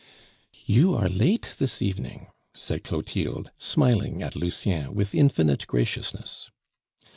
"You 0.65 0.95
are 0.95 1.07
late 1.07 1.53
this 1.59 1.79
evening," 1.79 2.29
said 2.55 2.83
Clotilde, 2.83 3.51
smiling 3.59 4.23
at 4.23 4.35
Lucien 4.35 4.95
with 4.95 5.13
infinite 5.13 5.67
graciousness. 5.67 6.49